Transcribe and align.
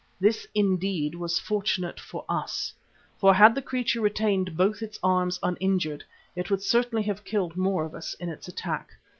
This, 0.19 0.47
indeed, 0.55 1.13
was 1.13 1.37
fortunate 1.37 1.99
for 1.99 2.25
us, 2.27 2.73
for 3.19 3.35
had 3.35 3.53
the 3.53 3.61
creature 3.61 4.01
retained 4.01 4.57
both 4.57 4.81
its 4.81 4.97
arms 5.03 5.37
uninjured, 5.43 6.03
it 6.35 6.49
would 6.49 6.63
certainly 6.63 7.03
have 7.03 7.23
killed 7.23 7.55
more 7.55 7.85
of 7.85 7.93
us 7.93 8.15
in 8.15 8.27
its 8.27 8.47
attack. 8.47 8.95